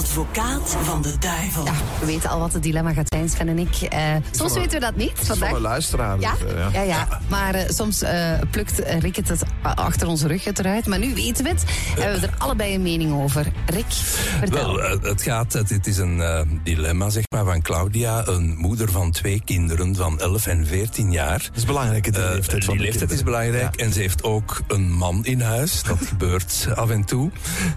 [0.00, 1.64] advocaat van de duivel.
[1.64, 3.74] Ja, we weten al wat het dilemma gaat zijn, Sven en ik.
[3.80, 5.12] Eh, soms weten we dat niet.
[5.14, 5.58] Van Vandaag.
[5.58, 6.20] luisteraar.
[6.20, 7.08] Ja, dus, eh, ja, ja.
[7.28, 10.86] Maar eh, soms eh, plukt Rick het, het achter onze rug het eruit.
[10.86, 11.62] Maar nu weten we het.
[11.62, 13.52] En we hebben er allebei een mening over.
[13.66, 14.76] Rick, vertel.
[14.76, 19.10] Wel, het gaat, het, is een eh, dilemma zeg maar, van Claudia, een moeder van
[19.10, 21.38] twee kinderen van 11 en 14 jaar.
[21.38, 24.60] Dat is belangrijk, die leeftijd van die de leeftijd is belangrijk en ze heeft ook
[24.68, 25.82] een man in huis.
[25.82, 27.30] Dat gebeurt af en toe.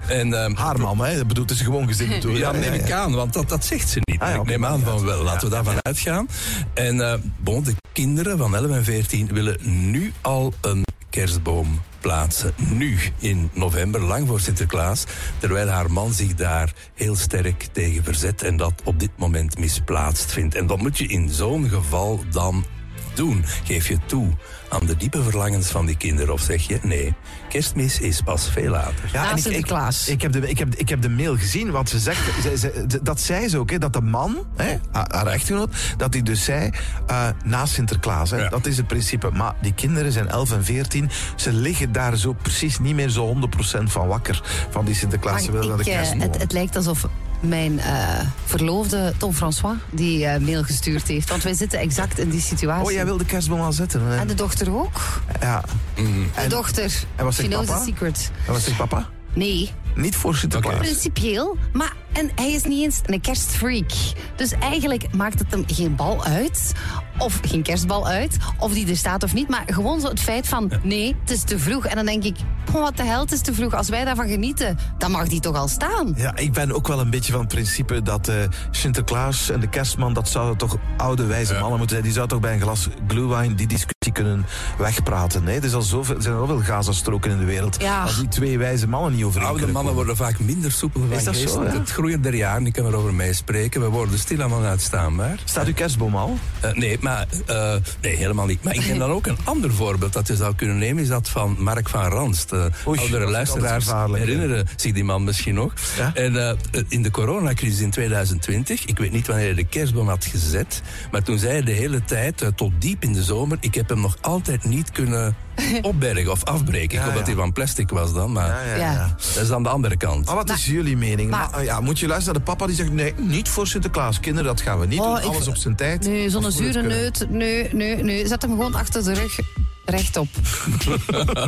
[0.07, 1.17] En, ehm, Haar man, hè?
[1.17, 4.19] Dat bedoelt, is gewoon gezin Ja, neem ik aan, want dat, dat zegt ze niet.
[4.19, 5.23] Ah, ja, ik neem aan van wel.
[5.23, 6.27] Laten we daarvan uitgaan.
[6.73, 9.57] En bon, de kinderen van 11 en 14 willen
[9.91, 12.53] nu al een kerstboom plaatsen.
[12.57, 15.03] Nu, in november, lang voor Sinterklaas.
[15.37, 20.31] Terwijl haar man zich daar heel sterk tegen verzet en dat op dit moment misplaatst
[20.31, 20.55] vindt.
[20.55, 22.65] En dat moet je in zo'n geval dan
[23.13, 23.43] doen.
[23.63, 24.27] Geef je toe
[24.69, 27.13] aan de diepe verlangens van die kinderen of zeg je nee,
[27.49, 29.09] kerstmis is pas veel later.
[29.13, 30.07] Ja, Na en ik, ik, Sinterklaas.
[30.07, 32.99] ik, heb de, ik, heb, ik heb de mail gezien, want ze zegt, ze, ze-
[33.03, 36.69] dat zei ze ook, hè, dat de man, hè, haar, echtgenoot, dat hij dus zei,
[37.07, 38.49] eh, na Sinterklaas, hè, Ja.
[38.49, 39.29] dat is het principe.
[39.31, 43.25] Maar die kinderen zijn 11 en 14, ze liggen daar zo precies niet meer zo
[43.25, 45.43] 100% van wakker, van die Sinterklaas.
[45.43, 47.07] Ze willen naar de eh, het, het lijkt alsof
[47.45, 51.29] mijn eh, verloofde Tom François die eh, mail gestuurd heeft.
[51.29, 52.85] Want wij zitten exact in die situatie.
[52.85, 54.01] Oh, jij wil de kerstboom al zetten?
[54.01, 54.17] hè?
[54.17, 55.21] En de dochter ook.
[55.41, 55.63] Ja.
[55.95, 56.93] De En- dochter.
[57.15, 57.79] en zegt knows papa?
[57.79, 58.31] the secret.
[58.45, 59.09] En wat zegt papa?
[59.33, 60.77] Nee, Niet voor Sinterklaas.
[60.77, 61.57] principieel.
[61.73, 63.91] Maar en hij is niet eens een kerstfreak.
[64.35, 66.71] Dus eigenlijk maakt het hem geen bal uit.
[67.17, 68.37] Of geen kerstbal uit.
[68.59, 69.49] Of die er staat of niet.
[69.49, 70.71] Maar gewoon zo het feit van...
[70.83, 71.85] Nee, het is te vroeg.
[71.85, 72.35] En dan denk ik...
[72.73, 73.73] oh, Wat de hel, het is te vroeg.
[73.73, 76.13] Als wij daarvan genieten, dan mag die toch al staan.
[76.17, 78.35] Ja, ik ben ook wel een beetje van het principe dat eh,
[78.71, 82.03] Sinterklaas en de kerstman, dat zouden toch oude wijze mannen moeten zijn.
[82.03, 84.45] Die zou toch bij een glas glühwein die discussie kunnen
[84.77, 85.43] wegpraten.
[85.43, 87.81] Nee, er, is al zoveel, er zijn al zoveel Gazastroken in de wereld.
[87.81, 88.01] Ja.
[88.03, 91.23] Als die twee wijze mannen niet over Oude mannen worden vaak minder soepel van Is
[91.23, 91.53] dat geest.
[91.53, 91.69] zo, ja?
[91.71, 93.81] Het groeien der jaren, ik kan erover meespreken.
[93.81, 95.39] We worden stilaan uitstaanbaar.
[95.43, 96.37] Staat uw kerstboom al?
[96.59, 98.63] Eh, nee, maar, eh, nee, helemaal niet.
[98.63, 101.29] Maar ik ken dan ook een ander voorbeeld dat je zou kunnen nemen, is dat
[101.29, 102.53] van Mark van Ranst.
[102.53, 105.73] Uh, Oei, oudere is luisteraars herinneren zich die man misschien nog.
[105.97, 106.11] Ja?
[106.13, 110.25] En eh, in de coronacrisis in 2020, ik weet niet wanneer hij de kerstboom had
[110.25, 110.81] gezet,
[111.11, 114.01] maar toen zei hij de hele tijd, tot diep in de zomer, ik heb hem
[114.01, 115.35] nog altijd niet kunnen
[115.81, 116.97] opbergen of afbreken.
[116.97, 118.91] Ja, ik hoop dat hij van plastic was dan, maar Ja, ja, Ja.
[118.91, 119.15] ja.
[119.33, 120.25] dat is dan de andere kant.
[120.25, 121.29] Maar wat is jullie mening?
[121.29, 124.19] maar- Maar, ja, moet je luisteren naar de papa die zegt, nee, niet voor Sinterklaas.
[124.19, 125.17] Kinderen, dat gaan we niet Oh, doen.
[125.17, 126.05] ik- Alles op zijn tijd.
[126.05, 127.25] Nee, zo'n zure neut.
[127.29, 128.27] Nee, nee, nee.
[128.27, 129.39] Zet hem gewoon achter de rug.
[129.85, 130.27] Rechtop.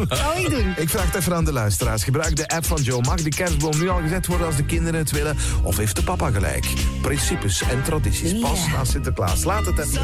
[0.10, 0.74] Zou ik doen.
[0.78, 2.04] Ik vraag het even aan de luisteraars.
[2.04, 3.02] Gebruik de app van Joe.
[3.02, 5.38] Mag de kerstboom nu al gezet worden als de kinderen het willen?
[5.64, 6.66] Of heeft de papa gelijk?
[7.02, 8.72] Principes en tradities pas Ja.
[8.78, 9.44] na Sinterklaas.
[9.44, 10.02] Laat het even.